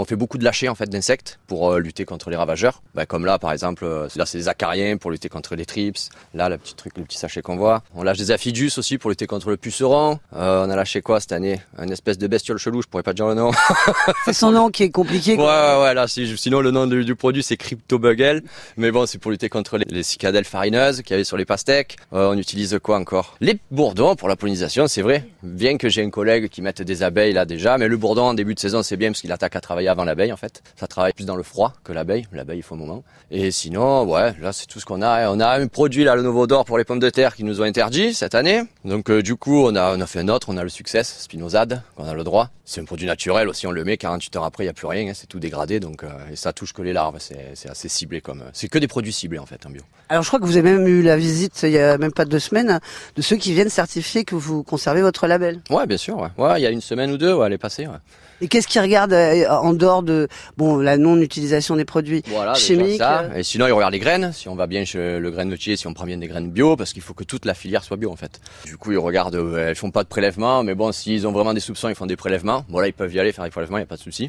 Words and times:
On 0.00 0.04
fait 0.04 0.16
beaucoup 0.16 0.38
de 0.38 0.44
lâcher 0.44 0.68
en 0.68 0.74
fait 0.76 0.88
d'insectes 0.88 1.40
pour 1.48 1.72
euh, 1.72 1.78
lutter 1.80 2.04
contre 2.04 2.30
les 2.30 2.36
ravageurs. 2.36 2.82
Bah, 2.94 3.04
comme 3.04 3.24
là 3.26 3.38
par 3.38 3.52
exemple, 3.52 3.84
euh, 3.84 4.06
là 4.16 4.26
c'est 4.26 4.38
des 4.38 4.48
acariens 4.48 4.96
pour 4.96 5.10
lutter 5.10 5.28
contre 5.28 5.56
les 5.56 5.66
trips. 5.66 5.98
Là 6.34 6.48
le 6.48 6.56
petit 6.56 6.74
truc, 6.74 6.96
le 6.96 7.04
petit 7.04 7.18
sachet 7.18 7.42
qu'on 7.42 7.56
voit. 7.56 7.82
On 7.96 8.02
lâche 8.04 8.18
des 8.18 8.30
aphidus 8.30 8.70
aussi 8.78 8.96
pour 8.98 9.10
lutter 9.10 9.26
contre 9.26 9.50
le 9.50 9.56
puceron. 9.56 10.20
Euh, 10.36 10.64
on 10.64 10.70
a 10.70 10.76
lâché 10.76 11.02
quoi 11.02 11.18
cette 11.18 11.32
année? 11.32 11.60
Une 11.82 11.90
espèce 11.90 12.16
de 12.16 12.26
bestiole 12.28 12.58
chelou, 12.58 12.80
je 12.82 12.86
pourrais 12.86 13.02
pas 13.02 13.12
dire 13.12 13.26
le 13.26 13.34
nom. 13.34 13.50
C'est 14.24 14.32
son 14.32 14.52
nom 14.52 14.70
qui 14.70 14.84
est 14.84 14.90
compliqué. 14.90 15.36
ouais 15.36 15.42
ouais 15.44 15.82
ouais 15.82 15.94
là 15.94 16.06
si- 16.06 16.36
sinon 16.38 16.60
le 16.60 16.70
nom 16.70 16.86
du, 16.86 17.04
du 17.04 17.14
produit 17.16 17.42
c'est 17.42 17.56
Cryptobugel. 17.56 18.42
Mais 18.76 18.90
bon 18.92 19.04
c'est 19.06 19.18
pour 19.18 19.30
lutter 19.32 19.48
contre 19.48 19.78
les, 19.78 19.86
les 19.88 20.02
cicadelles 20.04 20.44
farineuses 20.44 21.02
qu'il 21.02 21.10
y 21.10 21.14
avait 21.14 21.24
sur 21.24 21.36
les 21.36 21.44
pastèques. 21.44 21.96
On 22.12 22.38
utilise 22.38 22.78
quoi 22.82 22.98
encore? 22.98 23.36
Les 23.40 23.58
bourdons 23.72 24.14
pour 24.14 24.28
la 24.28 24.36
pollinisation 24.36 24.86
c'est 24.86 25.02
vrai. 25.02 25.26
Bien 25.42 25.76
que 25.76 25.88
j'ai 25.88 26.04
un 26.04 26.10
collègue 26.10 26.48
qui 26.48 26.62
mette 26.62 26.82
des 26.82 27.02
abeilles 27.02 27.32
là 27.32 27.44
déjà, 27.46 27.78
mais 27.78 27.88
le 27.88 27.96
bourdon 27.96 28.22
en 28.22 28.34
début 28.34 28.54
de 28.54 28.60
saison 28.60 28.82
c'est 28.84 28.96
bien 28.96 29.10
parce 29.10 29.22
qu'il 29.22 29.32
attaque 29.32 29.56
à 29.56 29.60
travailler 29.60 29.87
avant 29.88 30.04
l'abeille 30.04 30.32
en 30.32 30.36
fait. 30.36 30.62
Ça 30.76 30.86
travaille 30.86 31.12
plus 31.12 31.26
dans 31.26 31.36
le 31.36 31.42
froid 31.42 31.72
que 31.84 31.92
l'abeille. 31.92 32.26
L'abeille 32.32 32.58
il 32.58 32.62
faut 32.62 32.74
un 32.74 32.78
moment. 32.78 33.02
Et 33.30 33.50
sinon 33.50 34.04
ouais 34.04 34.34
là 34.40 34.52
c'est 34.52 34.66
tout 34.66 34.80
ce 34.80 34.84
qu'on 34.86 35.02
a. 35.02 35.30
On 35.30 35.40
a 35.40 35.58
un 35.58 35.66
produit 35.66 36.04
là 36.04 36.14
le 36.16 36.22
nouveau 36.22 36.46
d'or 36.46 36.64
pour 36.64 36.78
les 36.78 36.84
pommes 36.84 36.98
de 37.00 37.10
terre 37.10 37.34
qui 37.34 37.44
nous 37.44 37.60
ont 37.60 37.64
interdit 37.64 38.14
cette 38.14 38.34
année. 38.34 38.62
Donc 38.84 39.10
euh, 39.10 39.22
du 39.22 39.36
coup 39.36 39.64
on 39.64 39.74
a 39.76 39.96
on 39.96 40.00
a 40.00 40.06
fait 40.06 40.20
un 40.20 40.28
autre. 40.28 40.48
On 40.50 40.56
a 40.56 40.62
le 40.62 40.68
succès 40.68 41.02
Spinosade 41.04 41.82
qu'on 41.96 42.06
a 42.06 42.14
le 42.14 42.24
droit. 42.24 42.50
C'est 42.64 42.80
un 42.80 42.84
produit 42.84 43.06
naturel 43.06 43.48
aussi 43.48 43.66
on 43.66 43.70
le 43.70 43.84
met 43.84 43.96
48 43.96 44.36
heures 44.36 44.44
après 44.44 44.64
il 44.64 44.66
y 44.66 44.70
a 44.70 44.74
plus 44.74 44.86
rien. 44.86 45.08
hein, 45.08 45.12
c'est 45.14 45.26
tout 45.26 45.38
dégradé 45.38 45.80
donc 45.80 46.04
euh, 46.04 46.08
et 46.32 46.36
ça 46.36 46.52
touche 46.52 46.72
que 46.72 46.82
les 46.82 46.92
larves. 46.92 47.16
C'est 47.18 47.68
assez 47.68 47.88
ciblé 47.88 48.20
comme 48.20 48.42
euh, 48.42 48.50
c'est 48.52 48.68
que 48.68 48.78
des 48.78 48.88
produits 48.88 49.12
ciblés 49.12 49.38
en 49.38 49.46
fait 49.46 49.64
en 49.66 49.70
bio. 49.70 49.82
Alors 50.08 50.22
je 50.22 50.28
crois 50.28 50.40
que 50.40 50.44
vous 50.46 50.56
avez 50.56 50.70
même 50.72 50.86
eu 50.86 51.02
la 51.02 51.16
visite 51.16 51.60
il 51.62 51.70
y 51.70 51.78
a 51.78 51.98
même 51.98 52.12
pas 52.12 52.24
deux 52.24 52.38
semaines 52.38 52.80
de 53.16 53.22
ceux 53.22 53.36
qui 53.36 53.52
viennent 53.52 53.68
certifier 53.70 54.24
que 54.24 54.34
vous 54.34 54.62
conservez 54.62 55.02
votre 55.02 55.26
label. 55.26 55.60
Ouais 55.70 55.86
bien 55.86 55.96
sûr 55.96 56.18
ouais. 56.18 56.28
Ouais 56.38 56.60
il 56.60 56.62
y 56.62 56.66
a 56.66 56.70
une 56.70 56.80
semaine 56.80 57.10
ou 57.10 57.16
deux 57.18 57.32
ouais 57.34 57.46
elle 57.46 57.52
est 57.54 57.58
passée 57.58 57.86
ouais. 57.86 57.96
Et 58.40 58.46
qu'est-ce 58.48 58.68
qu'ils 58.68 58.80
regardent 58.80 59.14
en 59.50 59.72
dehors 59.78 60.02
de 60.02 60.28
bon 60.58 60.76
la 60.76 60.98
non-utilisation 60.98 61.76
des 61.76 61.86
produits 61.86 62.22
Voilà, 62.26 62.52
chimiques 62.54 62.98
ça. 62.98 63.20
euh, 63.22 63.36
Et 63.36 63.42
sinon, 63.42 63.66
il 63.66 63.72
regarde 63.72 63.92
les 63.94 63.98
graines. 63.98 64.32
Si 64.34 64.48
on 64.48 64.54
va 64.54 64.66
bien 64.66 64.84
chez 64.84 65.18
le 65.18 65.30
grainetier, 65.30 65.76
si 65.76 65.86
on 65.86 65.94
prend 65.94 66.04
bien 66.04 66.18
des 66.18 66.26
graines 66.28 66.50
bio, 66.50 66.76
parce 66.76 66.92
qu'il 66.92 67.02
faut 67.02 67.14
que 67.14 67.24
toute 67.24 67.44
la 67.46 67.54
filière 67.54 67.82
soit 67.82 67.96
bio 67.96 68.10
en 68.12 68.16
fait. 68.16 68.40
Du 68.66 68.76
coup, 68.76 68.92
ils 68.92 68.98
regardent. 68.98 69.36
euh, 69.36 69.68
elles 69.70 69.76
font 69.76 69.90
pas 69.90 70.02
de 70.02 70.08
prélèvement, 70.08 70.62
mais 70.64 70.74
bon, 70.74 70.92
s'ils 70.92 71.26
ont 71.26 71.32
vraiment 71.32 71.54
des 71.54 71.60
soupçons, 71.60 71.88
ils 71.88 71.94
font 71.94 72.06
des 72.06 72.16
prélèvements. 72.16 72.64
Bon 72.68 72.80
là, 72.80 72.88
ils 72.88 72.92
peuvent 72.92 73.14
y 73.14 73.18
aller 73.20 73.32
faire 73.32 73.44
des 73.44 73.50
prélèvements, 73.50 73.78
il 73.78 73.82
y 73.82 73.84
a 73.84 73.86
pas 73.86 73.96
de 73.96 74.02
souci. 74.02 74.28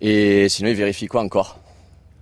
Et 0.00 0.48
sinon, 0.48 0.68
ils 0.70 0.76
vérifient 0.76 1.06
quoi 1.06 1.22
encore? 1.22 1.58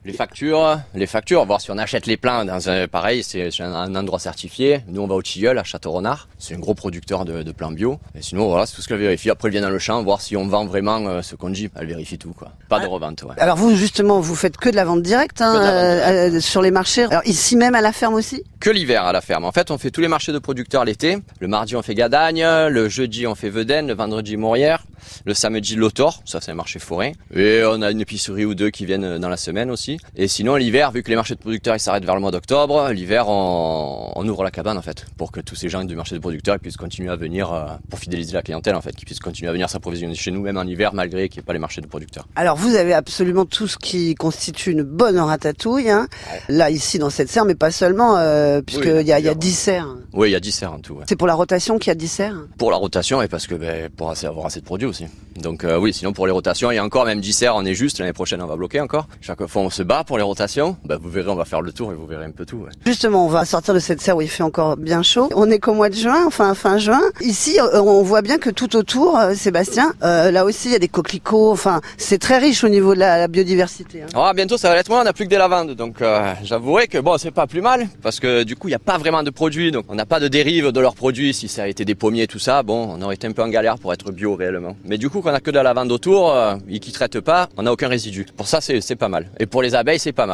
Les 0.04 0.12
factures, 0.12 0.78
les 0.94 1.06
factures, 1.06 1.44
voir 1.46 1.60
si 1.60 1.70
on 1.70 1.78
achète 1.78 2.06
les 2.06 2.16
plants 2.16 2.44
dans 2.44 2.68
un 2.68 2.86
pareil, 2.88 3.22
c'est 3.22 3.48
un, 3.60 3.94
endroit 3.94 4.18
certifié. 4.18 4.80
Nous, 4.88 5.00
on 5.00 5.06
va 5.06 5.14
au 5.14 5.22
Tilleul, 5.22 5.58
à 5.58 5.64
Château-Renard. 5.64 6.28
C'est 6.38 6.54
un 6.54 6.58
gros 6.58 6.74
producteur 6.74 7.24
de, 7.24 7.42
de 7.42 7.52
plants 7.52 7.72
bio. 7.72 7.98
Et 8.14 8.20
sinon, 8.20 8.48
voilà, 8.48 8.66
c'est 8.66 8.76
tout 8.76 8.82
ce 8.82 8.88
qu'elle 8.88 8.98
vérifie. 8.98 9.30
Après, 9.30 9.48
elle 9.48 9.52
vient 9.52 9.62
dans 9.62 9.70
le 9.70 9.78
champ, 9.78 10.02
voir 10.02 10.20
si 10.20 10.36
on 10.36 10.46
vend 10.46 10.66
vraiment 10.66 10.98
euh, 11.06 11.22
ce 11.22 11.36
qu'on 11.36 11.50
dit. 11.50 11.70
Elle 11.74 11.86
vérifie 11.86 12.18
tout, 12.18 12.32
quoi. 12.32 12.52
Pas 12.68 12.80
de 12.80 12.86
revente, 12.86 13.22
ouais. 13.22 13.34
Alors 13.38 13.56
vous 13.56 13.74
justement 13.74 14.20
vous 14.20 14.34
faites 14.34 14.56
que 14.56 14.68
de 14.68 14.76
la 14.76 14.84
vente 14.84 15.02
directe 15.02 15.40
hein, 15.40 15.54
la 15.54 15.58
vente 15.58 15.68
euh, 15.68 16.36
euh, 16.36 16.40
sur 16.40 16.60
les 16.60 16.70
marchés. 16.70 17.04
Alors 17.04 17.22
ici 17.24 17.56
même 17.56 17.74
à 17.74 17.80
la 17.80 17.92
ferme 17.92 18.14
aussi? 18.14 18.42
que 18.64 18.70
l'hiver 18.70 19.04
à 19.04 19.12
la 19.12 19.20
ferme. 19.20 19.44
En 19.44 19.52
fait, 19.52 19.70
on 19.70 19.76
fait 19.76 19.90
tous 19.90 20.00
les 20.00 20.08
marchés 20.08 20.32
de 20.32 20.38
producteurs 20.38 20.86
l'été. 20.86 21.18
Le 21.38 21.48
mardi, 21.48 21.76
on 21.76 21.82
fait 21.82 21.94
Gadagne. 21.94 22.42
Le 22.42 22.88
jeudi, 22.88 23.26
on 23.26 23.34
fait 23.34 23.50
Vedène. 23.50 23.88
Le 23.88 23.92
vendredi, 23.92 24.38
Morière. 24.38 24.86
Le 25.26 25.34
samedi, 25.34 25.76
Lotor. 25.76 26.22
Ça, 26.24 26.40
c'est 26.40 26.50
un 26.50 26.54
marché 26.54 26.78
forain. 26.78 27.12
Et 27.34 27.62
on 27.66 27.82
a 27.82 27.90
une 27.90 28.00
épicerie 28.00 28.46
ou 28.46 28.54
deux 28.54 28.70
qui 28.70 28.86
viennent 28.86 29.18
dans 29.18 29.28
la 29.28 29.36
semaine 29.36 29.70
aussi. 29.70 29.93
Et 30.16 30.28
sinon, 30.28 30.56
l'hiver, 30.56 30.90
vu 30.92 31.02
que 31.02 31.10
les 31.10 31.16
marchés 31.16 31.34
de 31.34 31.40
producteurs, 31.40 31.74
ils 31.76 31.80
s'arrêtent 31.80 32.04
vers 32.04 32.14
le 32.14 32.20
mois 32.20 32.30
d'octobre, 32.30 32.90
l'hiver, 32.90 33.28
on, 33.28 34.12
on 34.14 34.28
ouvre 34.28 34.44
la 34.44 34.50
cabane, 34.50 34.78
en 34.78 34.82
fait, 34.82 35.06
pour 35.16 35.32
que 35.32 35.40
tous 35.40 35.54
ces 35.54 35.68
gens 35.68 35.84
du 35.84 35.96
marché 35.96 36.14
de 36.14 36.20
producteurs 36.20 36.56
ils 36.56 36.60
puissent 36.60 36.76
continuer 36.76 37.10
à 37.10 37.16
venir, 37.16 37.52
euh, 37.52 37.66
pour 37.90 37.98
fidéliser 37.98 38.32
la 38.32 38.42
clientèle, 38.42 38.74
en 38.74 38.80
fait, 38.80 38.94
qu'ils 38.94 39.06
puissent 39.06 39.20
continuer 39.20 39.48
à 39.48 39.52
venir 39.52 39.68
s'approvisionner 39.68 40.14
chez 40.14 40.30
nous, 40.30 40.40
même 40.42 40.56
en 40.56 40.64
hiver, 40.64 40.94
malgré 40.94 41.28
qu'il 41.28 41.40
n'y 41.40 41.44
ait 41.44 41.46
pas 41.46 41.52
les 41.52 41.58
marchés 41.58 41.80
de 41.80 41.86
producteurs. 41.86 42.26
Alors 42.36 42.56
vous 42.56 42.74
avez 42.74 42.94
absolument 42.94 43.44
tout 43.44 43.66
ce 43.68 43.76
qui 43.78 44.14
constitue 44.14 44.72
une 44.72 44.82
bonne 44.82 45.18
ratatouille. 45.18 45.90
Hein. 45.90 46.08
Là 46.48 46.70
ici 46.70 46.98
dans 46.98 47.10
cette 47.10 47.28
serre, 47.30 47.44
mais 47.44 47.54
pas 47.54 47.70
seulement 47.70 48.16
euh, 48.16 48.60
puisqu'il 48.62 48.92
Oui, 48.92 49.04
y, 49.04 49.12
a, 49.12 49.20
y 49.20 49.28
a 49.28 49.34
plusieurs. 49.34 49.36
10 49.36 49.52
serres. 49.52 49.96
Oui, 50.12 50.28
il 50.28 50.32
y 50.32 50.36
a 50.36 50.40
10 50.40 50.52
serres 50.52 50.72
en 50.72 50.78
tout, 50.80 50.94
ouais. 50.94 51.04
C'est 51.08 51.16
pour 51.16 51.26
la 51.26 51.34
rotation 51.34 51.78
qu'il 51.78 51.88
y 51.88 51.92
a 51.92 51.94
10 51.94 52.08
serres? 52.08 52.36
Pour 52.58 52.70
la 52.70 52.76
rotation 52.76 53.22
et 53.22 53.28
parce 53.28 53.46
que 53.46 53.54
ben, 53.54 53.88
pour 53.90 54.10
avoir 54.10 54.46
assez 54.46 54.60
de 54.60 54.64
produits 54.64 54.86
aussi. 54.86 55.06
Donc 55.36 55.64
euh, 55.64 55.78
oui, 55.78 55.92
sinon 55.92 56.12
pour 56.12 56.26
les 56.26 56.32
rotations, 56.32 56.70
il 56.70 56.76
y 56.76 56.78
a 56.78 56.84
encore 56.84 57.04
même 57.04 57.20
10 57.20 57.32
serres, 57.32 57.56
on 57.56 57.64
est 57.64 57.74
juste, 57.74 57.98
l'année 57.98 58.12
prochaine 58.12 58.40
on 58.42 58.46
va 58.46 58.56
bloquer 58.56 58.80
encore. 58.80 59.08
Chaque 59.20 59.44
fois 59.46 59.62
on 59.62 59.70
se 59.70 59.82
bat 59.84 60.04
pour 60.04 60.16
les 60.16 60.22
rotations, 60.24 60.76
ben, 60.84 60.98
vous 61.00 61.08
verrez 61.10 61.30
on 61.30 61.34
va 61.36 61.44
faire 61.44 61.60
le 61.62 61.72
tour 61.72 61.92
et 61.92 61.94
vous 61.94 62.06
verrez 62.06 62.24
un 62.24 62.30
peu 62.30 62.44
tout. 62.44 62.56
ouais. 62.58 62.70
Justement, 62.86 63.24
on 63.24 63.28
va 63.28 63.44
sortir 63.44 63.74
de 63.74 63.78
cette 63.78 64.00
serre 64.00 64.16
où 64.16 64.22
il 64.22 64.28
fait 64.28 64.42
encore 64.42 64.76
bien 64.76 65.02
chaud. 65.02 65.28
On 65.34 65.50
est 65.50 65.58
qu'au 65.58 65.74
mois 65.74 65.88
de 65.88 65.94
juin, 65.94 66.24
enfin 66.26 66.54
fin 66.54 66.78
juin. 66.78 67.00
Ici, 67.20 67.58
euh, 67.60 67.80
on 67.80 68.02
voit 68.02 68.22
bien 68.22 68.38
que 68.38 68.50
tout 68.50 68.76
autour, 68.76 69.18
euh, 69.18 69.34
Sébastien, 69.34 69.92
euh, 70.02 70.30
là 70.30 70.44
aussi 70.44 70.68
il 70.68 70.72
y 70.72 70.76
a 70.76 70.78
des 70.78 70.88
coquelicots. 70.88 71.52
Enfin, 71.52 71.80
c'est 71.96 72.18
très 72.18 72.38
riche 72.38 72.64
au 72.64 72.68
niveau 72.68 72.94
de 72.94 73.00
la, 73.00 73.18
la 73.18 73.28
biodiversité. 73.28 74.02
hein. 74.02 74.06
Ah, 74.14 74.32
bientôt 74.34 74.56
ça 74.56 74.68
va 74.70 74.76
être 74.78 74.88
moins, 74.88 75.00
on 75.02 75.04
n'a 75.04 75.12
plus 75.12 75.24
que 75.24 75.30
des 75.30 75.36
lavandes, 75.38 75.72
donc 75.72 76.00
euh, 76.02 76.32
j'avouerai 76.42 76.86
que 76.88 76.98
bon 76.98 77.16
c'est 77.18 77.30
pas 77.30 77.46
plus 77.46 77.60
mal, 77.60 77.86
parce 78.02 78.20
que 78.20 78.42
du 78.42 78.56
coup 78.56 78.68
il 78.68 78.70
n'y 78.72 78.76
a 78.76 78.78
pas 78.80 78.98
vraiment 78.98 79.22
de 79.22 79.30
produits, 79.30 79.70
donc 79.70 79.84
on 79.88 79.94
n'a 79.94 80.06
pas 80.06 80.20
de 80.20 80.28
dérive 80.28 80.72
de 80.72 80.80
leurs 80.80 80.94
produits, 80.94 81.34
si 81.34 81.48
ça 81.48 81.64
a 81.64 81.66
été 81.68 81.84
des 81.84 81.94
pommiers 81.94 82.26
tout 82.26 82.38
ça, 82.38 82.62
bon 82.62 82.88
on 82.96 83.02
aurait 83.02 83.14
été 83.16 83.26
un 83.26 83.32
peu 83.32 83.42
en 83.42 83.48
galère 83.48 83.78
pour 83.78 83.92
être 83.92 84.10
bio 84.12 84.34
réellement. 84.36 84.76
Mais 84.84 84.98
du 84.98 85.10
coup 85.10 85.20
qu'on 85.20 85.34
a 85.34 85.40
que 85.40 85.50
de 85.50 85.56
la 85.56 85.62
lavande 85.62 85.92
autour, 85.92 86.32
euh, 86.32 86.56
et 86.68 86.78
qui 86.80 86.92
traitent 86.92 87.20
pas, 87.20 87.48
on 87.56 87.62
n'a 87.62 87.72
aucun 87.72 87.88
résidu. 87.88 88.26
Pour 88.36 88.46
ça 88.46 88.60
c'est 88.60 88.96
pas 88.96 89.08
mal. 89.08 89.28
Et 89.38 89.46
pour 89.46 89.62
les 89.74 89.80
abeilles 89.80 89.98
c'est 89.98 90.12
pas 90.12 90.26
mal. 90.26 90.32